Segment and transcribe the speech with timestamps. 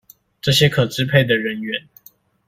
[0.41, 1.87] 這些可支配的人員